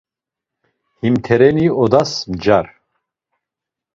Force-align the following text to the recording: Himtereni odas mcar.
Himtereni 1.01 1.65
odas 1.83 2.11
mcar. 2.31 2.65